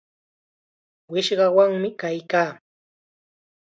[1.11, 2.51] Wishqawanmi kaykaa.